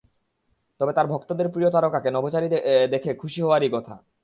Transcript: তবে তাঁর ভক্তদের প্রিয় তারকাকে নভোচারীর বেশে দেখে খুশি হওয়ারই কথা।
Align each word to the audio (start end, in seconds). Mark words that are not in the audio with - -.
তবে 0.81 0.91
তাঁর 0.93 1.07
ভক্তদের 1.07 1.47
প্রিয় 1.49 1.69
তারকাকে 1.71 2.09
নভোচারীর 2.11 2.53
বেশে 2.55 2.61
দেখে 2.93 3.11
খুশি 3.13 3.39
হওয়ারই 3.41 3.69
কথা। 3.75 3.93